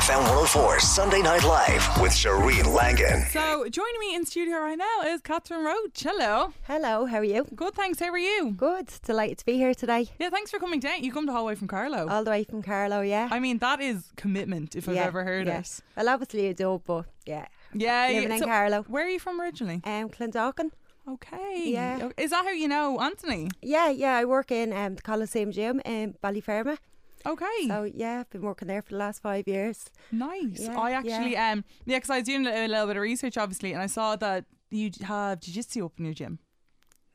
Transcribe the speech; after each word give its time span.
FM 0.00 0.20
104 0.20 0.80
Sunday 0.80 1.20
Night 1.20 1.44
Live 1.44 2.00
with 2.00 2.10
Shireen 2.10 2.74
Langan. 2.74 3.26
So, 3.32 3.68
joining 3.68 4.00
me 4.00 4.14
in 4.14 4.24
studio 4.24 4.56
right 4.56 4.78
now 4.78 5.02
is 5.04 5.20
Catherine 5.20 5.62
Roach. 5.62 6.02
Hello. 6.02 6.54
Hello, 6.62 7.04
how 7.04 7.18
are 7.18 7.24
you? 7.24 7.44
Good, 7.54 7.74
thanks. 7.74 8.00
How 8.00 8.08
are 8.08 8.16
you? 8.16 8.52
Good. 8.52 8.88
Delighted 9.04 9.36
to 9.38 9.44
be 9.44 9.58
here 9.58 9.74
today. 9.74 10.08
Yeah, 10.18 10.30
thanks 10.30 10.50
for 10.50 10.58
coming 10.58 10.80
down. 10.80 11.04
You 11.04 11.12
come 11.12 11.26
the 11.26 11.32
whole 11.32 11.44
way 11.44 11.54
from 11.54 11.68
Carlow. 11.68 12.08
All 12.08 12.24
the 12.24 12.30
way 12.30 12.44
from 12.44 12.62
Carlow, 12.62 13.02
yeah. 13.02 13.28
I 13.30 13.40
mean, 13.40 13.58
that 13.58 13.82
is 13.82 14.10
commitment 14.16 14.74
if 14.74 14.88
I've 14.88 14.94
yeah, 14.94 15.04
ever 15.04 15.22
heard 15.22 15.46
yeah. 15.46 15.58
it. 15.58 15.80
Well, 15.98 16.08
obviously 16.08 16.46
you 16.46 16.54
do, 16.54 16.80
but 16.86 17.04
yeah. 17.26 17.44
Yeah, 17.74 18.06
Living 18.06 18.22
yeah. 18.30 18.34
in 18.36 18.40
So, 18.40 18.46
Carlow. 18.46 18.82
Where 18.88 19.04
are 19.04 19.10
you 19.10 19.20
from 19.20 19.38
originally? 19.38 19.82
Um, 19.84 20.08
Clondalkin. 20.08 20.70
Okay. 21.06 21.64
Yeah. 21.66 22.08
Is 22.16 22.30
that 22.30 22.46
how 22.46 22.52
you 22.52 22.68
know 22.68 22.98
Anthony? 23.00 23.50
Yeah, 23.60 23.90
yeah, 23.90 24.16
I 24.16 24.24
work 24.24 24.50
in 24.50 24.72
um, 24.72 24.94
the 24.94 25.02
Coliseum 25.02 25.52
Gym 25.52 25.82
in 25.84 26.14
Ballyfermot. 26.24 26.78
Okay. 27.26 27.68
So, 27.68 27.82
yeah, 27.94 28.20
I've 28.20 28.30
been 28.30 28.42
working 28.42 28.68
there 28.68 28.82
for 28.82 28.90
the 28.90 28.98
last 28.98 29.20
five 29.22 29.46
years. 29.46 29.84
nice. 30.10 30.60
yeah, 30.60 30.78
I 30.78 30.90
yeah. 30.90 30.98
actually, 30.98 31.36
um, 31.36 31.64
yeah, 31.84 31.96
because 31.98 32.10
I 32.10 32.16
was 32.18 32.24
doing 32.24 32.46
a 32.46 32.66
little 32.68 32.86
bit 32.86 32.96
of 32.96 33.02
research, 33.02 33.36
obviously, 33.36 33.72
and 33.72 33.82
I 33.82 33.86
saw 33.86 34.16
that 34.16 34.44
you 34.70 34.90
have 35.02 35.40
jiu-jitsu 35.40 35.84
up 35.84 35.92
in 35.98 36.04
your 36.06 36.14
gym. 36.14 36.38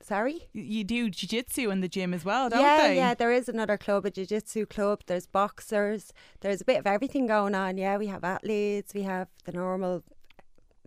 Sorry? 0.01 0.47
You- 0.53 0.83
do 0.83 1.09
jiu-jitsu 1.09 1.71
in 1.71 1.81
the 1.81 1.87
gym 1.87 2.13
as 2.13 2.23
well, 2.23 2.49
don't 2.49 2.61
yeah, 2.61 2.87
they? 2.87 2.95
yeah, 2.95 3.13
there 3.15 3.31
is 3.31 3.49
another 3.49 3.77
club, 3.77 4.05
a 4.05 4.11
jiu-jitsu 4.11 4.67
club. 4.67 5.01
There's 5.07 5.25
boxers. 5.25 6.13
There's 6.41 6.61
a 6.61 6.65
bit 6.65 6.77
of 6.77 6.85
everything 6.85 7.25
going 7.25 7.55
on. 7.55 7.77
Yeah, 7.77 7.97
we 7.97 8.05
have 8.07 8.23
athletes. 8.23 8.93
We 8.93 9.01
have 9.03 9.29
the 9.45 9.53
normal 9.53 10.03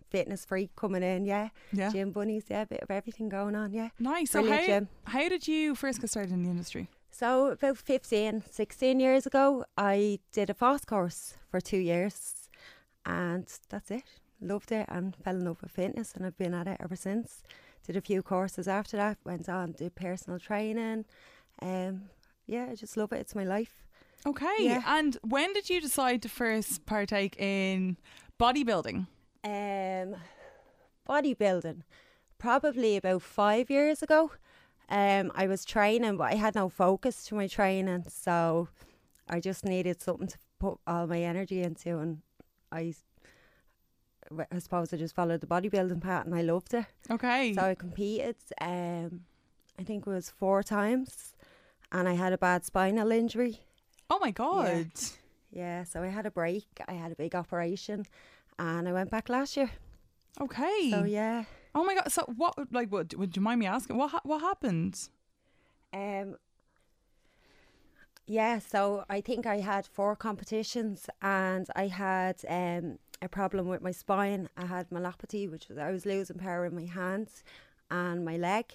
fitness 0.09 0.45
freak 0.45 0.73
coming 0.77 1.03
in. 1.03 1.25
Yeah, 1.25 1.49
Yeah. 1.73 1.91
gym 1.91 2.11
bunnies. 2.11 2.45
Yeah, 2.49 2.61
a 2.61 2.65
bit 2.65 2.79
of 2.81 2.89
everything 2.89 3.27
going 3.27 3.55
on. 3.55 3.73
Yeah. 3.73 3.89
Nice. 3.99 4.31
So 4.31 4.45
how, 4.49 4.65
gym. 4.65 4.87
how 5.03 5.27
did 5.27 5.47
you 5.47 5.75
first 5.75 5.99
get 5.99 6.09
started 6.09 6.31
in 6.31 6.43
the 6.43 6.49
industry? 6.49 6.87
So 7.11 7.47
about 7.47 7.77
15, 7.77 8.43
16 8.49 8.99
years 8.99 9.25
ago, 9.25 9.65
I 9.77 10.19
did 10.31 10.49
a 10.49 10.53
fast 10.53 10.87
course 10.87 11.35
for 11.49 11.59
two 11.59 11.77
years, 11.77 12.49
and 13.05 13.47
that's 13.69 13.91
it. 13.91 14.03
Loved 14.41 14.71
it 14.71 14.85
and 14.89 15.15
fell 15.15 15.35
in 15.35 15.45
love 15.45 15.61
with 15.61 15.71
fitness, 15.71 16.13
and 16.13 16.25
I've 16.25 16.37
been 16.37 16.53
at 16.53 16.67
it 16.67 16.77
ever 16.79 16.95
since. 16.95 17.43
Did 17.85 17.97
a 17.97 18.01
few 18.01 18.21
courses 18.21 18.67
after 18.67 18.97
that. 18.97 19.17
Went 19.25 19.49
on 19.49 19.73
did 19.73 19.95
personal 19.95 20.39
training. 20.39 21.05
Um, 21.61 22.03
yeah, 22.45 22.67
I 22.71 22.75
just 22.75 22.95
love 22.95 23.11
it. 23.11 23.19
It's 23.19 23.35
my 23.35 23.43
life. 23.43 23.85
Okay. 24.25 24.55
Yeah. 24.59 24.83
And 24.85 25.17
when 25.23 25.53
did 25.53 25.69
you 25.69 25.81
decide 25.81 26.21
to 26.21 26.29
first 26.29 26.85
partake 26.85 27.39
in 27.39 27.97
bodybuilding? 28.39 29.07
Um, 29.43 30.15
bodybuilding, 31.07 31.83
probably 32.37 32.97
about 32.97 33.21
five 33.21 33.69
years 33.69 34.03
ago. 34.03 34.31
Um, 34.89 35.31
I 35.35 35.47
was 35.47 35.65
training, 35.65 36.17
but 36.17 36.31
I 36.31 36.35
had 36.35 36.55
no 36.55 36.67
focus 36.69 37.23
to 37.25 37.35
my 37.35 37.47
training, 37.47 38.05
so 38.09 38.67
I 39.29 39.39
just 39.39 39.63
needed 39.63 40.01
something 40.01 40.27
to 40.27 40.37
put 40.59 40.79
all 40.87 41.05
my 41.07 41.21
energy 41.21 41.61
into, 41.61 41.99
and 41.99 42.21
I, 42.71 42.95
I 44.51 44.59
suppose 44.59 44.91
I 44.93 44.97
just 44.97 45.15
followed 45.15 45.41
the 45.41 45.47
bodybuilding 45.47 46.01
path, 46.01 46.25
and 46.25 46.33
I 46.35 46.41
loved 46.41 46.73
it. 46.73 46.85
Okay. 47.09 47.53
So 47.53 47.61
I 47.61 47.75
competed. 47.75 48.35
Um, 48.61 49.21
I 49.79 49.83
think 49.83 50.07
it 50.07 50.09
was 50.09 50.29
four 50.29 50.63
times, 50.63 51.35
and 51.91 52.09
I 52.09 52.13
had 52.13 52.33
a 52.33 52.37
bad 52.37 52.65
spinal 52.65 53.11
injury. 53.11 53.59
oh 54.09 54.19
my 54.19 54.31
god. 54.31 54.89
Yeah, 55.51 55.83
so 55.83 56.01
I 56.03 56.07
had 56.07 56.25
a 56.25 56.31
break. 56.31 56.67
I 56.87 56.93
had 56.93 57.11
a 57.11 57.15
big 57.15 57.35
operation, 57.35 58.05
and 58.57 58.87
I 58.87 58.93
went 58.93 59.09
back 59.11 59.29
last 59.29 59.55
year. 59.57 59.69
Okay. 60.41 60.89
So 60.91 61.03
yeah. 61.03 61.45
Oh 61.75 61.83
my 61.83 61.95
god. 61.95 62.11
So 62.11 62.23
what? 62.35 62.55
Like, 62.71 62.91
what? 62.91 63.13
Would 63.15 63.35
you 63.35 63.41
mind 63.41 63.59
me 63.59 63.65
asking? 63.65 63.97
What? 63.97 64.11
ha- 64.11 64.21
What 64.23 64.41
happened? 64.41 65.09
Um, 65.93 66.35
yeah, 68.27 68.59
so 68.59 69.05
I 69.09 69.21
think 69.21 69.45
I 69.47 69.59
had 69.59 69.87
four 69.87 70.15
competitions 70.15 71.09
and 71.21 71.67
I 71.75 71.87
had 71.87 72.37
um, 72.47 72.99
a 73.21 73.27
problem 73.27 73.67
with 73.67 73.81
my 73.81 73.91
spine. 73.91 74.49
I 74.55 74.65
had 74.65 74.89
myelopathy, 74.91 75.49
which 75.49 75.67
was 75.67 75.77
I 75.79 75.91
was 75.91 76.05
losing 76.05 76.37
power 76.37 76.65
in 76.65 76.75
my 76.75 76.85
hands 76.85 77.43
and 77.89 78.23
my 78.23 78.37
leg. 78.37 78.65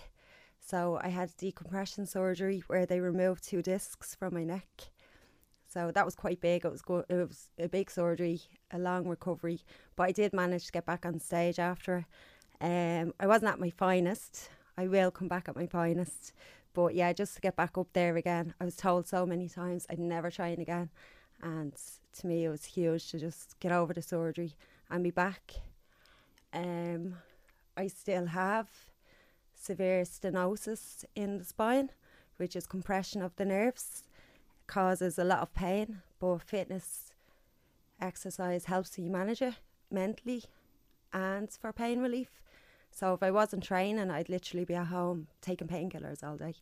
So 0.60 0.98
I 1.02 1.08
had 1.08 1.36
decompression 1.36 2.06
surgery 2.06 2.64
where 2.66 2.86
they 2.86 2.98
removed 3.00 3.44
two 3.44 3.62
discs 3.62 4.14
from 4.14 4.34
my 4.34 4.44
neck. 4.44 4.90
So 5.68 5.90
that 5.92 6.04
was 6.04 6.14
quite 6.14 6.40
big. 6.40 6.64
It 6.64 6.70
was 6.72 6.82
go- 6.82 7.04
it 7.08 7.14
was 7.28 7.50
a 7.58 7.68
big 7.68 7.90
surgery, 7.90 8.42
a 8.70 8.78
long 8.78 9.08
recovery, 9.08 9.60
but 9.96 10.04
I 10.04 10.12
did 10.12 10.32
manage 10.32 10.66
to 10.66 10.72
get 10.72 10.86
back 10.86 11.04
on 11.04 11.18
stage 11.20 11.58
after. 11.58 12.06
Um, 12.60 13.12
I 13.20 13.26
wasn't 13.26 13.52
at 13.52 13.60
my 13.60 13.70
finest. 13.70 14.48
I 14.76 14.88
will 14.88 15.10
come 15.10 15.28
back 15.28 15.48
at 15.48 15.56
my 15.56 15.66
finest, 15.66 16.32
but 16.72 16.94
yeah, 16.94 17.12
just 17.12 17.34
to 17.36 17.40
get 17.40 17.56
back 17.56 17.78
up 17.78 17.88
there 17.92 18.16
again. 18.16 18.54
I 18.60 18.64
was 18.64 18.76
told 18.76 19.06
so 19.06 19.24
many 19.24 19.48
times 19.48 19.86
I'd 19.88 19.98
never 19.98 20.30
train 20.30 20.60
again, 20.60 20.90
and 21.42 21.72
to 22.18 22.26
me 22.26 22.44
it 22.44 22.48
was 22.48 22.64
huge 22.64 23.10
to 23.10 23.18
just 23.18 23.58
get 23.60 23.72
over 23.72 23.92
the 23.92 24.02
surgery 24.02 24.54
and 24.90 25.04
be 25.04 25.10
back. 25.10 25.54
Um, 26.52 27.16
I 27.76 27.86
still 27.88 28.26
have 28.26 28.68
severe 29.54 30.02
stenosis 30.02 31.04
in 31.14 31.38
the 31.38 31.44
spine, 31.44 31.90
which 32.36 32.56
is 32.56 32.66
compression 32.66 33.22
of 33.22 33.36
the 33.36 33.44
nerves, 33.44 34.04
causes 34.66 35.18
a 35.18 35.24
lot 35.24 35.40
of 35.40 35.54
pain. 35.54 36.02
But 36.18 36.42
fitness, 36.42 37.12
exercise 38.00 38.64
helps 38.64 38.98
you 38.98 39.10
manage 39.10 39.42
it 39.42 39.54
mentally 39.90 40.44
and 41.14 41.48
for 41.50 41.72
pain 41.72 42.00
relief. 42.00 42.42
So 42.90 43.14
if 43.14 43.22
I 43.22 43.30
wasn't 43.30 43.64
training, 43.64 44.10
I'd 44.10 44.28
literally 44.28 44.64
be 44.66 44.74
at 44.74 44.88
home 44.88 45.28
taking 45.40 45.66
painkillers 45.66 46.22
all 46.22 46.36
day, 46.36 46.54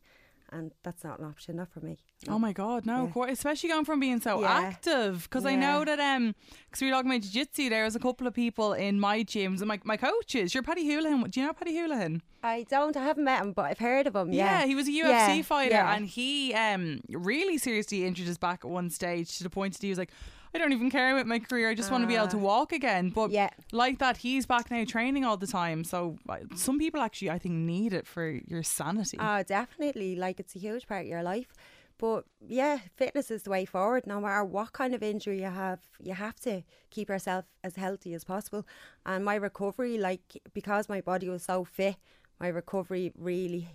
and 0.50 0.72
that's 0.82 1.04
not 1.04 1.18
an 1.18 1.24
option, 1.26 1.56
not 1.56 1.70
for 1.70 1.80
me. 1.80 1.98
Oh 2.28 2.38
my 2.38 2.52
god, 2.54 2.86
no! 2.86 3.04
Yeah. 3.06 3.10
quite- 3.12 3.30
Especially 3.32 3.68
going 3.68 3.84
from 3.84 4.00
being 4.00 4.20
so 4.20 4.40
Yeah. 4.40 4.52
active, 4.60 5.24
because 5.24 5.44
I 5.44 5.56
know 5.56 5.80
Yeah. 5.80 5.96
that 5.96 6.00
um, 6.16 6.34
because 6.70 6.80
we 6.80 6.86
were 6.86 6.92
talking 6.94 7.10
about 7.10 7.20
jiu-jitsu, 7.22 7.68
there 7.68 7.84
was 7.84 7.96
a 7.96 7.98
couple 7.98 8.26
of 8.26 8.32
people 8.32 8.72
in 8.72 8.98
my 9.00 9.24
gyms 9.24 9.58
and 9.58 9.66
my 9.66 9.78
my 9.84 9.96
coaches. 9.98 10.54
You're 10.54 10.62
Paddy 10.62 10.86
Holohan. 10.88 11.30
Do 11.30 11.40
you 11.40 11.46
know 11.46 11.52
Paddy 11.52 11.74
Holohan? 11.74 12.20
I 12.44 12.64
don't, 12.68 12.96
I 12.96 13.04
haven't 13.04 13.24
met 13.24 13.40
him, 13.42 13.52
but 13.52 13.66
I've 13.66 13.78
heard 13.78 14.06
of 14.06 14.16
him. 14.16 14.32
Yeah, 14.32 14.64
he 14.64 14.74
was 14.74 14.88
a 14.88 14.90
UFC 14.90 15.36
Yeah, 15.38 15.42
fighter, 15.42 15.70
yeah. 15.74 15.94
and 15.94 16.06
he 16.06 16.54
um 16.54 17.00
really 17.10 17.58
seriously 17.58 18.06
injured 18.06 18.26
his 18.26 18.38
back 18.38 18.64
at 18.64 18.70
one 18.70 18.88
stage 18.88 19.36
to 19.38 19.42
the 19.44 19.50
point 19.50 19.74
that 19.74 19.82
he 19.82 19.90
was 19.90 19.98
like, 19.98 20.12
"I 20.54 20.58
don't 20.58 20.72
even 20.72 20.90
care 20.90 21.12
about 21.12 21.26
my 21.26 21.38
career. 21.38 21.70
I 21.70 21.74
just 21.74 21.90
want 21.90 22.02
to 22.02 22.08
be 22.08 22.16
able 22.16 22.28
to 22.28 22.36
Ah. 22.36 22.40
walk 22.40 22.72
again." 22.72 23.10
But 23.10 23.30
Yeah. 23.30 23.50
like 23.72 23.98
that, 23.98 24.18
he's 24.18 24.46
back 24.46 24.70
now 24.70 24.84
training 24.84 25.24
all 25.24 25.36
the 25.36 25.46
time. 25.46 25.84
So 25.84 26.18
uh, 26.28 26.38
some 26.54 26.78
people 26.78 27.00
actually, 27.00 27.30
I 27.30 27.38
think, 27.38 27.54
need 27.54 27.92
it 27.92 28.06
for 28.06 28.40
your 28.46 28.62
sanity. 28.62 29.18
Oh, 29.20 29.42
definitely. 29.42 30.16
Like 30.16 30.40
it's 30.40 30.54
a 30.56 30.58
huge 30.58 30.86
part 30.86 31.02
of 31.02 31.08
your 31.08 31.22
life. 31.22 31.52
But 31.98 32.24
yeah, 32.40 32.78
fitness 32.96 33.30
is 33.30 33.42
the 33.44 33.50
way 33.50 33.64
forward. 33.64 34.06
No 34.06 34.20
matter 34.20 34.44
what 34.44 34.72
kind 34.72 34.92
of 34.94 35.02
injury 35.02 35.38
you 35.40 35.50
have, 35.50 35.80
you 36.00 36.14
have 36.14 36.38
to 36.40 36.62
keep 36.90 37.08
yourself 37.08 37.44
as 37.62 37.76
healthy 37.76 38.12
as 38.14 38.24
possible. 38.24 38.66
And 39.06 39.24
my 39.24 39.36
recovery, 39.36 39.98
like 39.98 40.36
because 40.52 40.88
my 40.88 41.00
body 41.00 41.28
was 41.28 41.44
so 41.44 41.64
fit, 41.64 41.96
my 42.40 42.48
recovery 42.48 43.12
really 43.16 43.68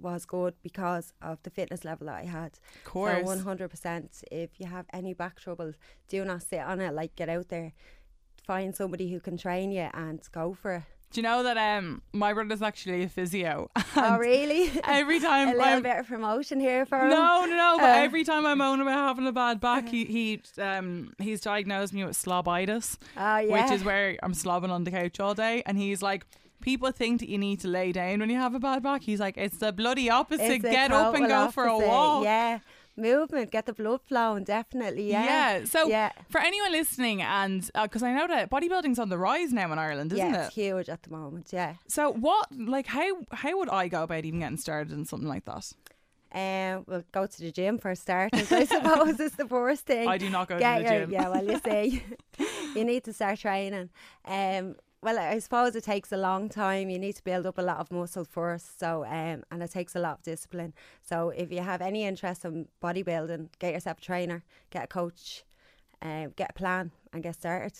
was 0.00 0.26
good 0.26 0.54
because 0.62 1.12
of 1.22 1.42
the 1.42 1.50
fitness 1.50 1.84
level 1.84 2.06
that 2.06 2.16
I 2.16 2.24
had. 2.24 2.52
Of 2.76 2.84
course. 2.84 3.18
So 3.20 3.24
one 3.24 3.38
hundred 3.40 3.68
percent. 3.70 4.22
If 4.30 4.50
you 4.58 4.66
have 4.66 4.86
any 4.92 5.14
back 5.14 5.40
trouble, 5.40 5.72
do 6.08 6.24
not 6.24 6.42
sit 6.42 6.60
on 6.60 6.80
it. 6.80 6.92
Like 6.94 7.16
get 7.16 7.28
out 7.28 7.48
there, 7.48 7.72
find 8.44 8.74
somebody 8.74 9.10
who 9.10 9.20
can 9.20 9.36
train 9.36 9.70
you 9.70 9.88
and 9.94 10.20
go 10.32 10.54
for 10.54 10.74
it. 10.76 10.82
Do 11.12 11.20
you 11.20 11.22
know 11.22 11.44
that 11.44 11.56
um 11.56 12.02
my 12.12 12.32
brother's 12.32 12.62
actually 12.62 13.04
a 13.04 13.08
physio? 13.08 13.70
Oh, 13.98 14.18
really? 14.18 14.70
Every 14.84 15.18
time 15.20 15.48
a 15.48 15.52
little 15.52 15.64
I'm- 15.64 15.82
bit 15.82 15.96
of 15.98 16.06
promotion 16.06 16.60
here 16.60 16.84
for 16.84 16.98
him. 16.98 17.08
No, 17.10 17.46
no, 17.46 17.56
no. 17.56 17.76
But 17.78 17.90
Uh. 17.90 18.02
every 18.02 18.24
time 18.24 18.44
I 18.44 18.54
moan 18.54 18.80
about 18.82 19.08
having 19.08 19.26
a 19.26 19.32
bad 19.32 19.58
back, 19.60 19.88
he 19.88 20.04
he 20.04 20.42
um 20.60 21.14
he's 21.18 21.40
diagnosed 21.40 21.94
me 21.94 22.04
with 22.04 22.16
slobitis, 22.16 22.98
Oh, 23.16 23.38
yeah. 23.38 23.46
which 23.62 23.72
is 23.72 23.84
where 23.84 24.18
I'm 24.22 24.34
slobbing 24.34 24.68
on 24.70 24.84
the 24.84 24.90
couch 24.90 25.18
all 25.20 25.34
day, 25.34 25.62
and 25.64 25.78
he's 25.78 26.02
like. 26.02 26.26
People 26.60 26.90
think 26.90 27.20
that 27.20 27.28
you 27.28 27.38
need 27.38 27.60
to 27.60 27.68
lay 27.68 27.92
down 27.92 28.20
when 28.20 28.30
you 28.30 28.36
have 28.36 28.54
a 28.54 28.58
bad 28.58 28.82
back. 28.82 29.02
He's 29.02 29.20
like, 29.20 29.36
it's 29.36 29.58
the 29.58 29.72
bloody 29.72 30.10
opposite. 30.10 30.50
It's 30.50 30.62
Get 30.62 30.90
up 30.92 31.14
and 31.14 31.28
go 31.28 31.50
for 31.50 31.64
a 31.64 31.78
walk. 31.78 32.24
Yeah. 32.24 32.58
Movement, 32.98 33.50
get 33.50 33.66
the 33.66 33.74
blood 33.74 34.00
flowing, 34.08 34.44
definitely. 34.44 35.10
Yeah. 35.10 35.24
Yeah. 35.58 35.64
So 35.66 35.86
yeah. 35.86 36.12
for 36.30 36.40
anyone 36.40 36.72
listening, 36.72 37.20
and 37.20 37.70
because 37.82 38.02
I 38.02 38.12
know 38.14 38.26
that 38.26 38.50
bodybuilding's 38.50 38.98
on 38.98 39.10
the 39.10 39.18
rise 39.18 39.52
now 39.52 39.70
in 39.70 39.78
Ireland, 39.78 40.14
isn't 40.14 40.26
yeah, 40.26 40.44
it? 40.44 40.46
it's 40.46 40.54
huge 40.54 40.88
at 40.88 41.02
the 41.02 41.10
moment. 41.10 41.50
Yeah. 41.52 41.74
So 41.88 42.10
what, 42.10 42.48
like, 42.56 42.86
how 42.86 43.18
how 43.32 43.58
would 43.58 43.68
I 43.68 43.88
go 43.88 44.04
about 44.04 44.24
even 44.24 44.40
getting 44.40 44.56
started 44.56 44.94
in 44.94 45.04
something 45.04 45.28
like 45.28 45.44
that? 45.44 45.72
Um, 46.32 46.84
we'll 46.86 47.04
go 47.12 47.26
to 47.26 47.40
the 47.40 47.50
gym 47.52 47.78
for 47.78 47.94
starters. 47.94 48.50
I 48.50 48.64
suppose 48.66 49.20
is 49.20 49.32
the 49.32 49.46
first 49.46 49.86
thing. 49.86 50.08
I 50.08 50.18
do 50.18 50.28
not 50.28 50.48
go 50.48 50.56
to 50.56 50.60
Get 50.60 50.78
the 50.78 50.82
your- 50.82 51.00
gym. 51.00 51.10
Yeah, 51.10 51.28
well, 51.28 51.44
you 51.44 51.60
see, 51.64 52.02
you 52.74 52.84
need 52.84 53.04
to 53.04 53.12
start 53.12 53.38
training. 53.38 53.90
Um, 54.24 54.76
well, 55.02 55.18
I 55.18 55.38
suppose 55.38 55.76
it 55.76 55.84
takes 55.84 56.10
a 56.12 56.16
long 56.16 56.48
time. 56.48 56.90
You 56.90 56.98
need 56.98 57.16
to 57.16 57.24
build 57.24 57.46
up 57.46 57.58
a 57.58 57.62
lot 57.62 57.78
of 57.78 57.90
muscle 57.92 58.24
first. 58.24 58.78
So, 58.78 59.04
um, 59.04 59.44
and 59.50 59.62
it 59.62 59.70
takes 59.70 59.94
a 59.94 60.00
lot 60.00 60.18
of 60.18 60.22
discipline. 60.22 60.74
So, 61.02 61.30
if 61.30 61.52
you 61.52 61.60
have 61.60 61.80
any 61.80 62.04
interest 62.04 62.44
in 62.44 62.68
bodybuilding, 62.82 63.50
get 63.58 63.74
yourself 63.74 63.98
a 63.98 64.00
trainer, 64.00 64.42
get 64.70 64.84
a 64.84 64.86
coach, 64.88 65.44
um, 66.02 66.32
get 66.36 66.50
a 66.50 66.54
plan, 66.54 66.90
and 67.12 67.22
get 67.22 67.34
started. 67.34 67.74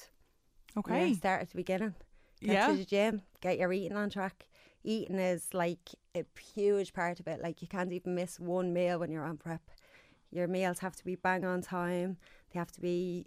Okay. 0.76 1.08
Yeah, 1.08 1.14
start 1.16 1.42
at 1.42 1.50
the 1.50 1.56
beginning. 1.56 1.94
Get 2.42 2.52
Yeah. 2.52 2.66
to 2.68 2.76
the 2.76 2.84
gym. 2.84 3.22
Get 3.40 3.58
your 3.58 3.72
eating 3.72 3.96
on 3.96 4.10
track. 4.10 4.46
Eating 4.84 5.18
is 5.18 5.52
like 5.52 5.94
a 6.14 6.24
huge 6.54 6.92
part 6.92 7.18
of 7.18 7.26
it. 7.26 7.40
Like 7.40 7.62
you 7.62 7.66
can't 7.68 7.92
even 7.92 8.14
miss 8.14 8.38
one 8.38 8.72
meal 8.72 8.98
when 9.00 9.10
you're 9.10 9.24
on 9.24 9.38
prep. 9.38 9.62
Your 10.30 10.46
meals 10.46 10.80
have 10.80 10.94
to 10.96 11.04
be 11.04 11.14
bang 11.14 11.44
on 11.44 11.62
time. 11.62 12.18
They 12.52 12.58
have 12.58 12.70
to 12.72 12.80
be 12.80 13.26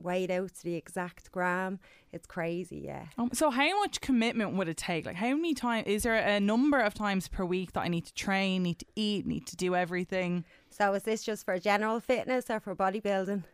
weighed 0.00 0.30
out 0.30 0.54
to 0.54 0.64
the 0.64 0.74
exact 0.74 1.30
gram. 1.32 1.80
It's 2.12 2.26
crazy, 2.26 2.82
yeah. 2.84 3.06
Um, 3.18 3.30
so 3.32 3.50
how 3.50 3.80
much 3.80 4.00
commitment 4.00 4.54
would 4.54 4.68
it 4.68 4.76
take? 4.76 5.06
Like 5.06 5.16
how 5.16 5.34
many 5.34 5.54
times 5.54 5.86
is 5.86 6.04
there 6.04 6.14
a 6.14 6.40
number 6.40 6.78
of 6.78 6.94
times 6.94 7.28
per 7.28 7.44
week 7.44 7.72
that 7.72 7.80
I 7.80 7.88
need 7.88 8.06
to 8.06 8.14
train, 8.14 8.62
need 8.62 8.78
to 8.78 8.86
eat, 8.96 9.26
need 9.26 9.46
to 9.46 9.56
do 9.56 9.74
everything? 9.74 10.44
So 10.70 10.94
is 10.94 11.02
this 11.02 11.22
just 11.22 11.44
for 11.44 11.58
general 11.58 12.00
fitness 12.00 12.50
or 12.50 12.60
for 12.60 12.74
bodybuilding? 12.74 13.44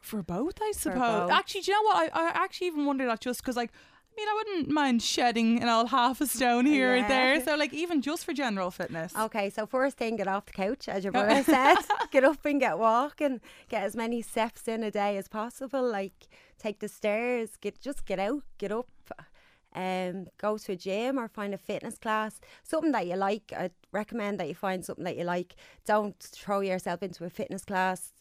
For 0.00 0.22
both, 0.22 0.60
I 0.60 0.72
suppose. 0.72 0.98
both. 0.98 1.30
Actually, 1.30 1.62
do 1.62 1.72
you 1.72 1.78
know 1.78 1.88
what? 1.88 2.10
I, 2.14 2.26
I 2.26 2.28
actually 2.34 2.66
even 2.66 2.84
wondered 2.84 3.08
that 3.08 3.20
just 3.20 3.40
because, 3.40 3.56
like, 3.56 3.72
mean, 4.16 4.28
I 4.28 4.34
wouldn't 4.34 4.70
mind 4.70 5.02
shedding 5.02 5.62
an 5.62 5.68
old 5.68 5.88
half 5.88 6.20
a 6.20 6.26
stone 6.26 6.66
here 6.66 6.96
or 6.96 7.02
there. 7.02 7.40
So, 7.44 7.56
like, 7.56 7.72
even 7.72 8.02
just 8.02 8.24
for 8.24 8.32
general 8.32 8.70
fitness. 8.70 9.14
Okay, 9.16 9.50
so 9.50 9.66
first 9.66 9.96
thing, 9.96 10.16
get 10.16 10.28
off 10.28 10.46
the 10.46 10.52
couch, 10.52 10.88
as 10.88 11.04
your 11.04 11.12
brother 11.12 11.42
said. 11.42 11.76
Get 12.10 12.22
up 12.24 12.44
and 12.44 12.60
get 12.60 12.78
walking. 12.78 13.40
Get 13.68 13.82
as 13.82 13.96
many 13.96 14.22
steps 14.22 14.68
in 14.68 14.84
a 14.84 14.90
day 14.90 15.16
as 15.16 15.26
possible. 15.26 15.82
Like 15.82 16.28
take 16.58 16.78
the 16.78 16.86
stairs. 16.88 17.56
Get 17.60 17.80
just 17.80 18.06
get 18.06 18.20
out, 18.20 18.42
get 18.58 18.70
up. 18.70 18.88
Um, 19.74 20.26
go 20.38 20.56
to 20.56 20.72
a 20.72 20.76
gym 20.76 21.18
or 21.18 21.26
find 21.26 21.52
a 21.52 21.58
fitness 21.58 21.98
class, 21.98 22.40
something 22.62 22.92
that 22.92 23.08
you 23.08 23.16
like. 23.16 23.52
I'd 23.56 23.72
recommend 23.90 24.38
that 24.38 24.46
you 24.46 24.54
find 24.54 24.84
something 24.84 25.04
that 25.04 25.16
you 25.16 25.24
like. 25.24 25.56
Don't 25.84 26.16
throw 26.20 26.60
yourself 26.60 27.02
into 27.02 27.24
a 27.24 27.30
fitness 27.30 27.64
class 27.64 28.12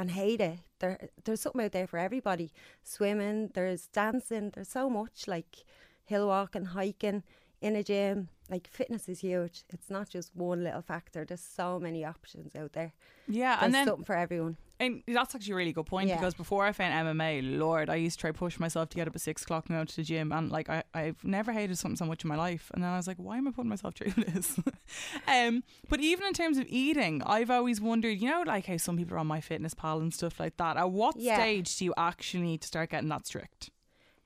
and 0.00 0.10
hate 0.10 0.40
it. 0.40 0.58
There, 0.78 1.08
there's 1.24 1.40
something 1.40 1.64
out 1.64 1.72
there 1.72 1.86
for 1.86 1.98
everybody. 1.98 2.52
Swimming, 2.82 3.50
there's 3.54 3.86
dancing, 3.86 4.50
there's 4.50 4.68
so 4.68 4.88
much 4.88 5.28
like 5.28 5.64
hill 6.04 6.28
walking, 6.28 6.66
hiking, 6.66 7.22
in 7.60 7.76
a 7.76 7.82
gym. 7.82 8.28
Like 8.50 8.66
fitness 8.68 9.08
is 9.08 9.20
huge. 9.20 9.62
It's 9.70 9.88
not 9.88 10.08
just 10.08 10.34
one 10.34 10.64
little 10.64 10.82
factor. 10.82 11.24
There's 11.24 11.40
so 11.40 11.78
many 11.78 12.04
options 12.04 12.56
out 12.56 12.72
there. 12.72 12.92
yeah, 13.28 13.54
There's 13.54 13.64
and 13.66 13.74
then 13.74 13.86
something 13.86 14.04
for 14.04 14.16
everyone. 14.16 14.56
And 14.80 15.02
that's 15.06 15.34
actually 15.34 15.52
a 15.52 15.56
really 15.56 15.72
good 15.72 15.86
point 15.86 16.08
Yeah. 16.08 16.16
because 16.16 16.34
before 16.34 16.64
I 16.64 16.72
found 16.72 16.92
MMA, 17.06 17.58
Lord, 17.58 17.88
I 17.90 17.96
used 17.96 18.16
to 18.18 18.22
try 18.22 18.32
push 18.32 18.58
myself 18.58 18.88
to 18.88 18.96
get 18.96 19.06
up 19.06 19.14
at 19.14 19.20
six 19.20 19.42
o'clock 19.42 19.66
and 19.68 19.78
go 19.78 19.84
to 19.84 19.96
the 19.96 20.02
gym, 20.02 20.32
and 20.32 20.50
like 20.50 20.68
I, 20.70 20.82
I've 20.94 21.22
never 21.22 21.52
hated 21.52 21.76
something 21.78 21.96
so 21.98 22.06
much 22.06 22.24
in 22.24 22.28
my 22.28 22.36
life. 22.36 22.70
And 22.74 22.82
then 22.82 22.90
I 22.90 22.96
was 22.96 23.06
like, 23.06 23.18
why 23.18 23.36
am 23.38 23.46
I 23.46 23.50
putting 23.52 23.68
myself 23.68 23.94
through 23.94 24.12
this? 24.24 24.58
um, 25.28 25.62
but 25.88 26.00
even 26.00 26.26
in 26.26 26.32
terms 26.32 26.56
of 26.58 26.64
eating, 26.68 27.22
I've 27.26 27.50
always 27.50 27.78
wondered, 27.80 28.20
you 28.20 28.30
know, 28.30 28.42
like 28.44 28.66
how 28.66 28.78
some 28.78 28.96
people 28.96 29.14
are 29.16 29.18
on 29.20 29.28
MyFitnessPal 29.28 30.00
and 30.00 30.12
stuff 30.14 30.40
like 30.40 30.56
that. 30.56 30.76
At 30.78 30.90
what 30.90 31.14
Yeah. 31.16 31.36
stage 31.36 31.76
do 31.76 31.84
you 31.84 31.94
actually 31.98 32.42
need 32.44 32.62
to 32.62 32.66
start 32.66 32.90
getting 32.90 33.10
that 33.10 33.26
strict? 33.26 33.70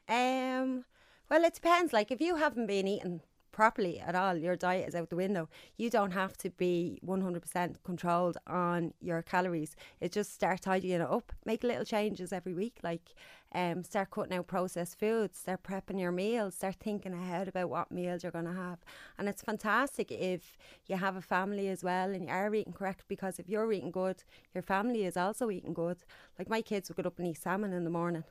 Um, 0.08 0.84
well, 1.30 1.44
it 1.44 1.54
depends. 1.54 1.92
Like 1.92 2.10
if 2.10 2.20
you 2.20 2.36
haven't 2.36 2.66
been 2.68 2.86
eating 2.86 3.20
properly 3.54 4.00
at 4.00 4.16
all, 4.16 4.36
your 4.36 4.56
diet 4.56 4.88
is 4.88 4.96
out 4.96 5.10
the 5.10 5.16
window. 5.16 5.48
You 5.76 5.88
don't 5.88 6.10
have 6.10 6.36
to 6.38 6.50
be 6.50 6.98
100% 7.06 7.76
controlled 7.84 8.36
on 8.48 8.92
your 9.00 9.22
calories. 9.22 9.76
It 10.00 10.10
just 10.10 10.34
start 10.34 10.62
tidying 10.62 11.00
it 11.00 11.00
up. 11.00 11.32
Make 11.46 11.62
little 11.62 11.84
changes 11.84 12.32
every 12.32 12.52
week. 12.52 12.78
Like 12.82 13.14
um, 13.54 13.84
start 13.84 14.10
cutting 14.10 14.36
out 14.36 14.48
processed 14.48 14.98
foods. 14.98 15.38
Start 15.38 15.62
prepping 15.62 16.00
your 16.00 16.10
meals. 16.10 16.56
Start 16.56 16.76
thinking 16.80 17.14
ahead 17.14 17.46
about 17.46 17.70
what 17.70 17.92
meals 17.92 18.24
you're 18.24 18.32
going 18.32 18.44
to 18.44 18.52
have. 18.52 18.80
And 19.18 19.28
it's 19.28 19.42
fantastic 19.42 20.10
if 20.10 20.58
you 20.88 20.96
have 20.96 21.14
a 21.14 21.22
family 21.22 21.68
as 21.68 21.84
well 21.84 22.10
and 22.10 22.24
you 22.24 22.30
are 22.30 22.52
eating 22.52 22.72
correct 22.72 23.04
because 23.06 23.38
if 23.38 23.48
you're 23.48 23.72
eating 23.72 23.92
good, 23.92 24.24
your 24.52 24.62
family 24.62 25.04
is 25.04 25.16
also 25.16 25.48
eating 25.48 25.74
good. 25.74 25.98
Like 26.40 26.50
my 26.50 26.60
kids 26.60 26.88
would 26.88 26.96
get 26.96 27.06
up 27.06 27.20
and 27.20 27.28
eat 27.28 27.38
salmon 27.38 27.72
in 27.72 27.84
the 27.84 27.90
morning. 27.90 28.24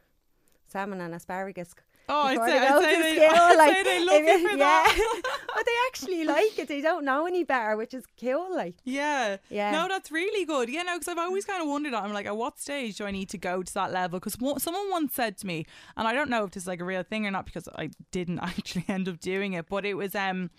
Salmon 0.67 0.99
and 0.99 1.15
asparagus. 1.15 1.73
Oh, 2.09 2.23
I'd 2.23 2.37
say- 2.37 2.59
they 2.59 2.67
I'd 2.67 2.81
say 2.83 3.01
they- 3.01 3.25
school, 3.27 3.39
I'd 3.41 3.55
like, 3.57 3.75
say 3.75 3.83
they 3.83 4.05
love 4.05 4.15
if 4.15 4.25
you 4.41 4.47
it- 4.47 4.51
for 4.51 4.57
yeah. 4.57 4.57
that. 4.57 5.21
but 5.55 5.65
they 5.65 5.71
actually 5.87 6.23
like 6.25 6.59
it. 6.59 6.67
They 6.67 6.81
don't 6.81 7.05
know 7.05 7.25
any 7.25 7.43
better, 7.43 7.77
which 7.77 7.93
is 7.93 8.03
cool. 8.19 8.53
Like, 8.55 8.75
Yeah. 8.83 9.37
Yeah. 9.49 9.71
No, 9.71 9.87
that's 9.87 10.11
really 10.11 10.45
good. 10.45 10.69
Yeah, 10.69 10.83
no, 10.83 10.95
because 10.95 11.07
I've 11.07 11.17
always 11.17 11.45
kind 11.45 11.61
of 11.61 11.67
wondered. 11.69 11.93
I'm 11.93 12.11
like, 12.13 12.25
at 12.25 12.35
what 12.35 12.59
stage 12.59 12.97
do 12.97 13.05
I 13.05 13.11
need 13.11 13.29
to 13.29 13.37
go 13.37 13.63
to 13.63 13.73
that 13.75 13.91
level? 13.93 14.19
Because 14.19 14.37
someone 14.61 14.89
once 14.91 15.13
said 15.13 15.37
to 15.39 15.47
me, 15.47 15.65
and 15.95 16.07
I 16.07 16.13
don't 16.13 16.29
know 16.29 16.43
if 16.43 16.51
this 16.51 16.63
is 16.63 16.67
like 16.67 16.81
a 16.81 16.85
real 16.85 17.03
thing 17.03 17.25
or 17.25 17.31
not, 17.31 17.45
because 17.45 17.69
I 17.75 17.89
didn't 18.11 18.39
actually 18.43 18.85
end 18.89 19.07
up 19.07 19.19
doing 19.19 19.53
it, 19.53 19.67
but 19.69 19.85
it 19.85 19.93
was 19.95 20.13
um 20.15 20.49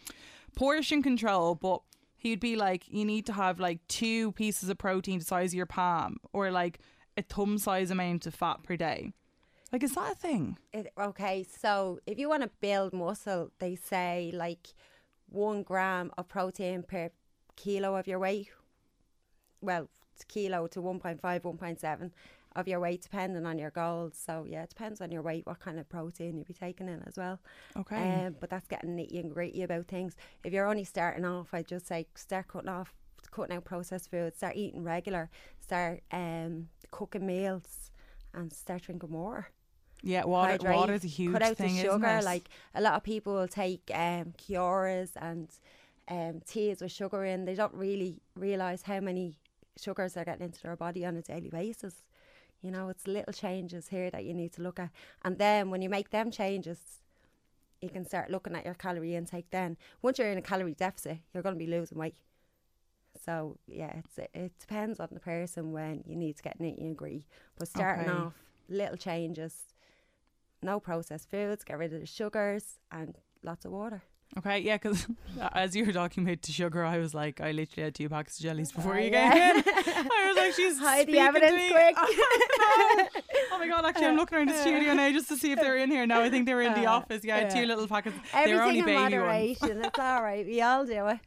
portion 0.56 1.02
control. 1.02 1.54
But 1.54 1.82
he'd 2.16 2.40
be 2.40 2.56
like, 2.56 2.84
you 2.88 3.04
need 3.04 3.26
to 3.26 3.32
have 3.32 3.60
like 3.60 3.80
two 3.88 4.32
pieces 4.32 4.68
of 4.70 4.78
protein 4.78 5.18
the 5.18 5.24
size 5.24 5.50
of 5.52 5.56
your 5.56 5.66
palm, 5.66 6.16
or 6.32 6.50
like 6.50 6.78
a 7.16 7.22
thumb 7.22 7.58
size 7.58 7.90
amount 7.90 8.26
of 8.26 8.34
fat 8.34 8.62
per 8.62 8.76
day. 8.76 9.12
Like, 9.74 9.82
is 9.82 9.96
that 9.96 10.12
a 10.12 10.14
thing? 10.14 10.56
it, 10.72 10.92
okay, 10.96 11.44
so 11.60 11.98
if 12.06 12.16
you 12.16 12.28
want 12.28 12.44
to 12.44 12.50
build 12.60 12.92
muscle, 12.92 13.50
they 13.58 13.74
say 13.74 14.30
like 14.32 14.68
one 15.28 15.64
gram 15.64 16.12
of 16.16 16.28
protein 16.28 16.84
per 16.84 17.10
kilo 17.56 17.96
of 17.96 18.06
your 18.06 18.20
weight. 18.20 18.50
Well, 19.60 19.88
kilo 20.28 20.68
to 20.68 20.78
1.5, 20.80 21.20
1.7 21.20 22.10
of 22.54 22.68
your 22.68 22.78
weight, 22.78 23.02
depending 23.02 23.46
on 23.46 23.58
your 23.58 23.72
goals. 23.72 24.14
So, 24.16 24.46
yeah, 24.48 24.62
it 24.62 24.68
depends 24.68 25.00
on 25.00 25.10
your 25.10 25.22
weight, 25.22 25.44
what 25.44 25.58
kind 25.58 25.80
of 25.80 25.88
protein 25.88 26.36
you'll 26.36 26.44
be 26.44 26.54
taking 26.54 26.86
in 26.86 27.02
as 27.08 27.16
well. 27.16 27.40
Okay. 27.76 28.26
Um, 28.26 28.36
but 28.38 28.50
that's 28.50 28.68
getting 28.68 28.94
nitty 28.94 29.18
and 29.18 29.34
gritty 29.34 29.64
about 29.64 29.88
things. 29.88 30.14
If 30.44 30.52
you're 30.52 30.68
only 30.68 30.84
starting 30.84 31.24
off, 31.24 31.48
I'd 31.52 31.66
just 31.66 31.88
say 31.88 32.06
start 32.14 32.46
cutting 32.46 32.68
off, 32.68 32.94
cutting 33.32 33.56
out 33.56 33.64
processed 33.64 34.12
foods, 34.12 34.36
start 34.36 34.54
eating 34.54 34.84
regular, 34.84 35.30
start 35.58 36.04
um, 36.12 36.68
cooking 36.92 37.26
meals, 37.26 37.90
and 38.32 38.52
start 38.52 38.82
drinking 38.82 39.10
water. 39.10 39.48
Yeah, 40.04 40.24
water. 40.24 40.52
Hydrate, 40.68 40.90
is 40.90 41.04
a 41.04 41.08
huge 41.08 41.32
Cut 41.32 41.42
out 41.42 41.56
thing, 41.56 41.74
the 41.74 41.82
sugar. 41.82 42.06
it? 42.06 42.24
Like 42.24 42.48
a 42.74 42.80
lot 42.80 42.94
of 42.94 43.02
people 43.02 43.34
will 43.34 43.48
take 43.48 43.90
um, 43.94 44.34
and 45.16 45.48
um, 46.08 46.40
teas 46.46 46.80
with 46.80 46.92
sugar 46.92 47.24
in. 47.24 47.44
They 47.46 47.54
don't 47.54 47.74
really 47.74 48.20
realise 48.36 48.82
how 48.82 49.00
many 49.00 49.36
sugars 49.76 50.12
they're 50.12 50.24
getting 50.24 50.44
into 50.44 50.60
their 50.62 50.76
body 50.76 51.04
on 51.06 51.16
a 51.16 51.22
daily 51.22 51.48
basis. 51.48 52.04
You 52.62 52.70
know, 52.70 52.88
it's 52.88 53.06
little 53.06 53.32
changes 53.32 53.88
here 53.88 54.10
that 54.10 54.24
you 54.24 54.34
need 54.34 54.52
to 54.54 54.62
look 54.62 54.78
at. 54.78 54.90
And 55.22 55.38
then 55.38 55.70
when 55.70 55.82
you 55.82 55.88
make 55.88 56.10
them 56.10 56.30
changes, 56.30 56.78
you 57.80 57.88
can 57.88 58.06
start 58.06 58.30
looking 58.30 58.54
at 58.54 58.64
your 58.64 58.74
calorie 58.74 59.14
intake 59.14 59.50
then. 59.50 59.76
Once 60.02 60.18
you're 60.18 60.30
in 60.30 60.38
a 60.38 60.42
calorie 60.42 60.74
deficit, 60.74 61.18
you're 61.32 61.42
going 61.42 61.54
to 61.54 61.58
be 61.58 61.66
losing 61.66 61.98
weight. 61.98 62.14
So, 63.24 63.58
yeah, 63.66 63.92
it's, 63.98 64.18
it 64.34 64.52
depends 64.58 65.00
on 65.00 65.08
the 65.12 65.20
person 65.20 65.72
when 65.72 66.02
you 66.06 66.16
need 66.16 66.36
to 66.36 66.42
get 66.42 66.58
nitty 66.58 66.80
and 66.80 66.96
gritty. 66.96 67.24
But 67.58 67.68
starting 67.68 68.08
Okay. 68.08 68.10
off, 68.10 68.34
little 68.68 68.96
changes, 68.96 69.54
no 70.64 70.80
processed 70.80 71.30
foods, 71.30 71.62
get 71.64 71.78
rid 71.78 71.92
of 71.92 72.00
the 72.00 72.06
sugars, 72.06 72.78
and 72.90 73.18
lots 73.42 73.64
of 73.64 73.72
water. 73.72 74.02
Okay, 74.38 74.58
yeah, 74.60 74.76
because 74.76 75.06
as 75.52 75.76
you 75.76 75.84
were 75.86 75.92
talking 75.92 76.24
about 76.24 76.42
the 76.42 76.52
sugar, 76.52 76.84
I 76.84 76.98
was 76.98 77.14
like, 77.14 77.40
I 77.40 77.52
literally 77.52 77.84
had 77.84 77.94
two 77.94 78.08
packs 78.08 78.38
of 78.38 78.42
jellies 78.42 78.72
oh, 78.72 78.76
before 78.76 78.94
Oh, 78.96 78.98
you 78.98 79.10
yeah. 79.10 79.32
came 79.32 79.56
in. 79.58 79.64
I 80.12 80.26
was 80.28 80.36
like, 80.36 80.52
she's 80.54 80.78
Hide 80.78 81.06
the 81.06 81.18
evidence 81.18 81.62
quick. 81.70 81.96
Oh, 82.66 82.94
no. 82.98 83.22
Oh 83.52 83.58
my 83.58 83.68
god, 83.68 83.84
actually, 83.84 84.06
I'm 84.06 84.14
uh, 84.14 84.20
looking 84.20 84.38
around 84.38 84.48
the 84.48 84.60
studio 84.60 84.90
uh. 84.90 84.94
now 84.94 85.10
just 85.12 85.28
to 85.28 85.36
see 85.36 85.52
if 85.52 85.60
they're 85.60 85.76
in 85.76 85.90
here. 85.90 86.06
No, 86.06 86.20
I 86.20 86.30
think 86.30 86.46
they 86.46 86.54
were 86.54 86.62
in 86.62 86.74
the 86.74 86.86
Uh, 86.86 86.94
office. 86.96 87.24
Yeah, 87.24 87.38
had 87.38 87.50
two 87.50 87.66
little 87.66 87.86
packets. 87.86 88.16
they 88.32 88.52
were 88.54 88.62
only 88.62 88.80
Everything 88.80 88.96
in 88.96 89.10
baby 89.10 89.18
ones. 89.18 89.60
moderation. 89.60 89.84
it's 89.84 89.98
all 89.98 90.22
right. 90.22 90.44
We 90.44 90.60
all 90.60 90.84
do 90.84 91.06
it. 91.06 91.18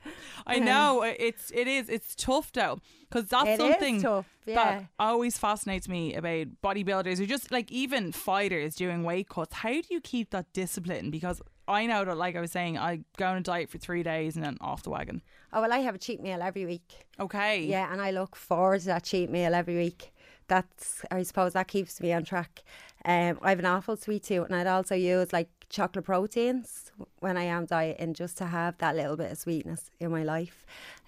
I 0.45 0.57
um, 0.57 0.65
know 0.65 1.03
it's 1.03 1.51
it 1.51 1.67
is 1.67 1.89
it's 1.89 2.15
tough 2.15 2.51
though 2.51 2.79
because 3.09 3.29
that's 3.29 3.49
It 3.49 3.59
something 3.59 4.01
tough, 4.01 4.25
yeah. 4.45 4.55
that 4.55 4.85
always 4.99 5.37
fascinates 5.37 5.87
me 5.87 6.13
about 6.15 6.47
bodybuilders 6.63 7.19
or 7.21 7.25
just 7.25 7.51
like 7.51 7.71
even 7.71 8.11
fighters 8.11 8.75
doing 8.75 9.03
weight 9.03 9.29
cuts. 9.29 9.55
How 9.55 9.71
do 9.71 9.83
you 9.89 10.01
keep 10.01 10.31
that 10.31 10.51
discipline? 10.53 11.09
Because 11.11 11.41
I 11.67 11.85
know 11.85 12.05
that, 12.05 12.17
like 12.17 12.35
I 12.35 12.41
was 12.41 12.51
saying, 12.51 12.77
I 12.77 13.01
go 13.17 13.27
on 13.27 13.37
a 13.37 13.41
diet 13.41 13.69
for 13.69 13.77
three 13.77 14.03
days 14.03 14.35
and 14.35 14.45
then 14.45 14.57
off 14.61 14.83
the 14.83 14.89
wagon. 14.89 15.21
Oh 15.51 15.61
well, 15.61 15.73
I 15.73 15.79
have 15.79 15.95
a 15.95 15.97
cheat 15.97 16.21
meal 16.21 16.41
every 16.41 16.65
week. 16.65 17.05
Okay. 17.19 17.63
Yeah, 17.63 17.91
and 17.91 18.01
I 18.01 18.11
look 18.11 18.35
forward 18.35 18.81
to 18.81 18.87
that 18.87 19.03
cheat 19.03 19.29
meal 19.29 19.53
every 19.53 19.75
week. 19.75 20.13
That's 20.47 21.03
I 21.11 21.23
suppose 21.23 21.53
that 21.53 21.67
keeps 21.67 21.99
me 21.99 22.13
on 22.13 22.23
track. 22.23 22.63
Um, 23.05 23.37
I 23.41 23.49
have 23.49 23.59
an 23.59 23.65
awful 23.65 23.97
sweet 23.97 24.23
tooth, 24.23 24.45
and 24.45 24.55
I'd 24.55 24.67
also 24.67 24.95
use 24.95 25.33
like 25.33 25.49
chocolate 25.69 26.05
proteins 26.05 26.91
when 27.19 27.37
I 27.37 27.43
am 27.43 27.65
dieting 27.65 28.13
just 28.13 28.37
to 28.37 28.45
have 28.45 28.77
that 28.77 28.95
little 28.95 29.17
bit 29.17 29.31
of 29.31 29.37
sweetness 29.37 29.91
in 29.99 30.11
my 30.11 30.23
life. 30.23 30.65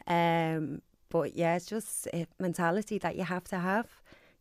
Um, 0.07 0.81
but 1.09 1.35
yeah, 1.35 1.55
it's 1.55 1.65
just 1.65 2.07
a 2.13 2.27
mentality 2.39 2.97
that 2.99 3.15
you 3.15 3.23
have 3.23 3.45
to 3.45 3.59
have. 3.59 3.87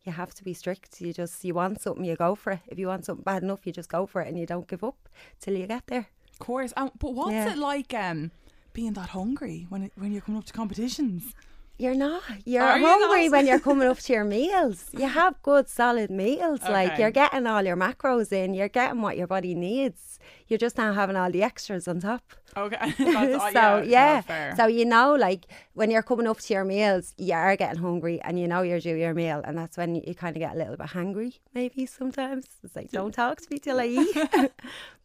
You 0.05 0.13
have 0.13 0.33
to 0.35 0.43
be 0.43 0.53
strict. 0.53 1.01
You 1.01 1.13
just 1.13 1.43
you 1.43 1.53
want 1.53 1.81
something, 1.81 2.05
you 2.05 2.15
go 2.15 2.33
for 2.35 2.53
it. 2.53 2.59
If 2.67 2.79
you 2.79 2.87
want 2.87 3.05
something 3.05 3.23
bad 3.23 3.43
enough, 3.43 3.65
you 3.65 3.71
just 3.73 3.89
go 3.89 4.05
for 4.05 4.21
it, 4.21 4.27
and 4.27 4.39
you 4.39 4.45
don't 4.45 4.67
give 4.67 4.83
up 4.83 5.09
till 5.41 5.55
you 5.55 5.67
get 5.67 5.87
there. 5.87 6.07
Of 6.33 6.39
course. 6.39 6.73
Um, 6.77 6.91
but 6.99 7.13
what's 7.13 7.33
Yeah. 7.33 7.51
it 7.51 7.57
like 7.57 7.93
um, 7.93 8.31
being 8.73 8.93
that 8.93 9.09
hungry 9.09 9.65
when 9.69 9.83
it, 9.83 9.91
when 9.95 10.11
you're 10.11 10.21
coming 10.21 10.39
up 10.39 10.45
to 10.45 10.53
competitions? 10.53 11.33
You're 11.79 11.95
not. 11.95 12.21
You're 12.45 12.61
Are 12.63 12.77
hungry 12.77 13.29
not? 13.29 13.31
when 13.31 13.47
you're 13.47 13.59
coming 13.59 13.87
up 13.87 13.99
to 14.05 14.13
your 14.13 14.25
meals. 14.25 14.89
You 14.91 15.07
have 15.07 15.41
good 15.41 15.69
solid 15.69 16.11
meals. 16.11 16.61
Like 16.61 16.99
you're 16.99 17.09
getting 17.09 17.47
all 17.47 17.63
your 17.63 17.77
macros 17.77 18.33
in. 18.33 18.53
You're 18.53 18.67
getting 18.67 19.01
what 19.01 19.15
your 19.17 19.27
body 19.27 19.55
needs. 19.55 20.19
You're 20.49 20.59
just 20.59 20.77
not 20.77 20.93
having 20.93 21.15
all 21.15 21.31
the 21.31 21.41
extras 21.41 21.87
on 21.87 22.01
top. 22.01 22.23
Okay. 22.57 22.93
So 23.53 23.81
yeah, 23.85 24.21
yeah, 24.27 24.55
so 24.55 24.67
you 24.67 24.83
know, 24.83 25.13
like 25.13 25.45
when 25.73 25.89
you're 25.89 26.03
coming 26.03 26.27
up 26.27 26.39
to 26.39 26.53
your 26.53 26.65
meals, 26.65 27.13
you 27.17 27.33
are 27.33 27.55
getting 27.55 27.81
hungry, 27.81 28.19
and 28.21 28.37
you 28.37 28.47
know 28.47 28.61
you're 28.61 28.79
due 28.81 28.95
your 28.95 29.13
meal, 29.13 29.41
and 29.45 29.57
that's 29.57 29.77
when 29.77 29.95
you, 29.95 30.01
you 30.05 30.13
kind 30.15 30.35
of 30.35 30.41
get 30.41 30.55
a 30.55 30.57
little 30.57 30.75
bit 30.75 30.87
hungry. 30.87 31.35
Maybe 31.53 31.85
sometimes 31.85 32.45
it's 32.63 32.75
like, 32.75 32.91
don't 32.91 33.13
talk 33.13 33.39
to 33.41 33.47
me 33.49 33.59
till 33.59 33.79
I 33.79 33.85
eat. 33.85 34.51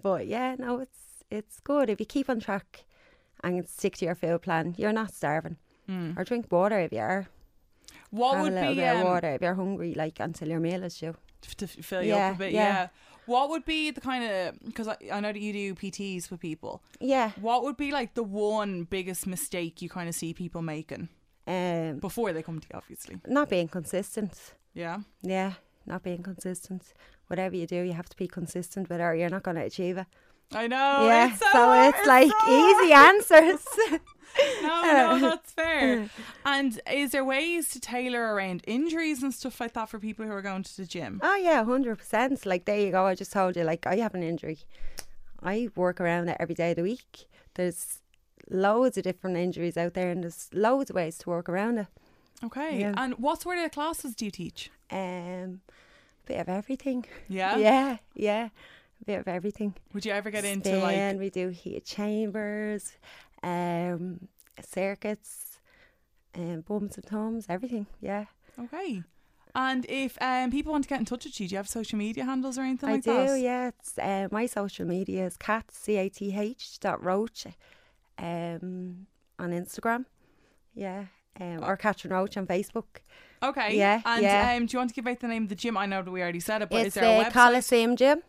but 0.03 0.27
yeah, 0.27 0.57
no, 0.59 0.81
it's 0.81 0.99
it's 1.31 1.61
good 1.61 1.89
if 1.89 2.01
you 2.01 2.07
keep 2.07 2.29
on 2.29 2.41
track 2.41 2.85
and 3.43 3.69
stick 3.69 3.97
to 3.99 4.05
your 4.07 4.15
food 4.17 4.43
plan. 4.43 4.75
You're 4.77 4.93
not 4.93 5.15
starving, 5.15 5.57
or 5.89 6.25
drink 6.25 6.51
water 6.51 6.79
if 6.81 6.93
you 6.93 6.99
are. 7.01 7.27
What 8.11 8.35
Have 8.37 8.43
would 8.45 8.53
a 8.53 8.55
little 8.55 8.71
be 8.75 8.81
bit 8.81 8.89
um, 8.89 8.97
of 8.99 9.05
water 9.05 9.29
if 9.35 9.43
you're 9.43 9.55
hungry, 9.55 9.95
like 9.95 10.21
until 10.21 10.49
your 10.49 10.61
meal 10.61 10.85
is 10.85 10.97
due. 10.99 11.17
to 11.57 11.67
fill 11.67 12.03
you 12.03 12.11
Yeah, 12.15 12.29
up 12.31 12.35
a 12.37 12.39
bit? 12.39 12.53
yeah. 12.53 12.63
Yeah. 12.63 12.89
What 13.27 13.49
would 13.51 13.65
be 13.65 13.91
the 13.91 14.01
kind 14.01 14.23
of 14.25 14.59
because 14.65 14.87
I, 14.87 14.97
I 15.13 15.21
know 15.21 15.33
that 15.33 15.41
you 15.41 15.53
do 15.53 15.75
PTs 15.75 16.29
for 16.29 16.37
people. 16.37 16.83
Yeah. 17.01 17.31
What 17.41 17.63
would 17.65 17.77
be 17.77 17.91
like 17.91 18.15
the 18.15 18.23
one 18.23 18.85
biggest 18.85 19.27
mistake 19.27 19.81
you 19.83 19.89
kind 19.89 20.09
of 20.09 20.15
see 20.15 20.33
people 20.35 20.63
making 20.63 21.09
Um, 21.47 21.99
before 21.99 22.33
they 22.33 22.43
come 22.43 22.61
to 22.61 22.67
you, 22.71 22.77
obviously? 22.79 23.19
not 23.27 23.49
being 23.49 23.69
consistent. 23.69 24.55
Yeah. 24.75 24.99
Yeah, 25.23 25.55
not 25.87 26.03
being 26.03 26.23
consistent. 26.23 26.93
Whatever 27.29 27.57
you 27.57 27.67
do, 27.67 27.81
you 27.81 27.95
have 27.95 28.09
to 28.11 28.17
be 28.17 28.29
consistent 28.29 28.89
with 28.91 29.01
or 29.01 29.15
you're 29.15 29.31
not 29.31 29.43
going 29.43 29.57
to 29.57 29.65
achieve 29.65 29.97
it. 29.99 30.07
I 30.53 30.67
know. 30.67 31.07
yeah, 31.07 31.31
It's 31.31 31.39
so, 31.41 31.47
so 31.53 31.65
hard, 31.65 31.95
it's 31.95 32.07
like 32.07 32.31
so 32.31 32.51
easy 32.51 32.93
answers. 33.09 33.65
No, 34.63 34.83
no, 34.83 35.19
that's 35.21 35.53
fair. 35.53 36.09
And 36.45 36.81
is 36.91 37.13
there 37.13 37.25
ways 37.25 37.69
to 37.71 37.81
tailor 37.81 38.35
around 38.35 38.63
injuries 38.67 39.23
and 39.23 39.33
stuff 39.33 39.61
like 39.61 39.73
that 39.75 39.89
for 39.89 39.99
people 39.99 40.25
who 40.25 40.33
are 40.33 40.43
going 40.43 40.63
to 40.63 40.77
the 40.77 40.87
gym? 40.87 41.21
oh 41.23 41.37
yeah, 41.37 41.65
hundred 41.65 41.99
percent. 41.99 42.45
Like 42.47 42.65
there 42.65 42.79
you 42.79 42.91
go. 42.91 43.07
I 43.07 43.15
just 43.15 43.33
told 43.33 43.57
you, 43.57 43.65
like 43.65 43.87
I 43.87 43.97
have 43.97 44.15
an 44.15 44.23
injury. 44.23 44.59
I 45.43 45.69
work 45.77 46.01
around 46.01 46.29
it 46.29 46.37
every 46.41 46.55
day 46.55 46.71
of 46.71 46.77
the 46.77 46.83
week. 46.83 47.27
There's 47.55 48.01
loads 48.51 48.97
of 48.97 49.05
different 49.05 49.37
injuries 49.37 49.77
out 49.77 49.95
there, 49.95 50.11
and 50.11 50.23
there's 50.23 50.49
loads 50.53 50.91
of 50.91 50.97
ways 50.97 51.19
to 51.19 51.31
work 51.31 51.49
around 51.49 51.79
it. 51.79 51.87
Okay. 52.43 52.81
Yeah. 52.81 52.95
And 52.97 53.15
what 53.19 53.43
sort 53.43 53.59
of 53.59 53.71
classes 53.71 54.15
do 54.15 54.25
you 54.25 54.31
teach? 54.31 54.71
Um, 54.91 55.61
bit 56.27 56.41
of 56.41 56.49
everything. 56.49 57.05
Yeah. 57.29 57.57
yeah, 57.57 57.97
yeah. 58.15 58.49
Bit 59.07 59.21
of 59.21 59.29
everything. 59.29 59.75
Would 59.93 60.07
you 60.07 60.13
ever 60.13 60.31
get 60.31 60.45
into 60.45 60.69
Spin, 60.69 60.81
like 60.81 61.19
we 61.19 61.31
do 61.31 61.49
heat 61.49 61.85
chambers, 61.85 62.93
um, 63.45 64.29
circuits, 64.65 65.61
um, 66.35 66.63
bums 66.63 66.97
and 66.97 67.05
thumbs, 67.05 67.47
everything. 67.49 67.87
Yeah, 68.01 68.25
Okay. 68.59 69.03
And 69.57 69.87
if 69.89 70.21
um, 70.21 70.51
people 70.51 70.73
want 70.73 70.83
to 70.83 70.89
get 70.89 70.99
in 70.99 71.05
touch 71.05 71.25
with 71.27 71.39
you, 71.41 71.47
do 71.47 71.53
you 71.55 71.59
have 71.59 71.69
social 71.69 71.97
media 71.97 72.25
handles 72.25 72.59
or 72.59 72.63
anything 72.63 72.89
I 72.89 72.93
like 72.95 73.05
do. 73.05 73.13
that? 73.15 73.39
Yeah, 73.41 73.69
it's 73.69 73.97
uh, 73.99 74.27
my 74.33 74.47
social 74.47 74.85
media 74.85 75.27
is 75.27 75.37
cat 75.37 75.67
c 75.71 75.97
a 75.97 76.09
t 76.09 76.35
h 76.35 76.81
dot 76.81 76.99
roach, 77.05 77.47
um, 78.19 79.07
on 79.39 79.51
Instagram. 79.53 80.07
Yeah, 80.75 81.05
um, 81.41 81.63
or 81.63 81.77
Catherine 81.77 82.13
Roach 82.13 82.37
on 82.37 82.47
Facebook. 82.49 83.03
Okay. 83.43 83.77
Yeah, 83.79 84.01
And 84.05 84.23
yeah. 84.23 84.55
Um, 84.57 84.67
do 84.67 84.73
you 84.75 84.79
want 84.79 84.91
to 84.91 84.95
give 84.95 85.07
out 85.07 85.21
the 85.21 85.29
name 85.29 85.45
of 85.45 85.49
the 85.51 85.55
gym? 85.55 85.77
I 85.77 85.87
know 85.87 86.03
that 86.03 86.11
we 86.11 86.21
already 86.21 86.41
said 86.41 86.63
it, 86.63 86.71
but 86.71 86.79
it's 86.81 86.89
is 86.89 86.95
there 86.95 87.05
a 87.05 87.19
the 87.19 87.25
website? 87.31 87.33
Coliseum 87.33 87.95
Gym. 87.97 88.23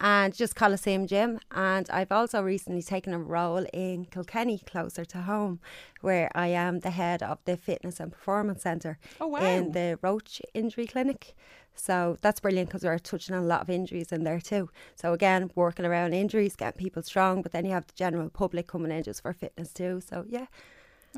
And 0.00 0.34
just 0.34 0.54
Coliseum 0.56 1.06
Gym. 1.06 1.40
And 1.50 1.88
I've 1.90 2.12
also 2.12 2.42
recently 2.42 2.82
taken 2.82 3.12
a 3.12 3.18
role 3.18 3.66
in 3.72 4.04
Kilkenny, 4.06 4.58
closer 4.66 5.04
to 5.06 5.18
home, 5.22 5.60
where 6.00 6.30
I 6.34 6.48
am 6.48 6.80
the 6.80 6.90
head 6.90 7.22
of 7.22 7.38
the 7.44 7.56
Fitness 7.56 8.00
and 8.00 8.12
Performance 8.12 8.62
Centre 8.62 8.98
Oh, 9.20 9.28
wow. 9.28 9.40
in 9.40 9.72
the 9.72 9.98
Roach 10.02 10.40
Injury 10.54 10.86
Clinic. 10.86 11.34
So 11.74 12.16
that's 12.22 12.40
brilliant 12.40 12.68
because 12.70 12.82
we're 12.82 12.98
touching 12.98 13.34
on 13.36 13.42
a 13.44 13.46
lot 13.46 13.60
of 13.60 13.70
injuries 13.70 14.10
in 14.10 14.24
there 14.24 14.40
too. 14.40 14.68
So 14.96 15.12
again, 15.12 15.50
working 15.54 15.84
around 15.86 16.12
injuries, 16.12 16.56
getting 16.56 16.78
people 16.78 17.02
strong, 17.02 17.40
but 17.42 17.52
then 17.52 17.64
you 17.64 17.70
have 17.72 17.86
the 17.86 17.92
general 17.94 18.28
public 18.30 18.66
coming 18.66 18.90
in 18.90 19.02
just 19.04 19.22
for 19.22 19.32
fitness 19.32 19.72
too. 19.72 20.00
So 20.04 20.24
yeah, 20.28 20.46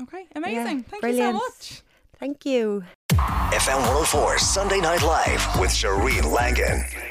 Okay. 0.01 0.25
Amazing. 0.35 0.83
Thank 0.83 1.01
brilliant. 1.01 1.33
you 1.33 1.39
so 1.39 1.45
much. 1.45 1.81
thank 2.19 2.45
you. 2.45 2.83
FM 3.11 3.79
104 3.81 4.37
Sunday 4.39 4.79
Night 4.79 5.01
Live 5.01 5.59
with 5.59 5.71
Shireen 5.71 6.31
Langan. 6.31 7.10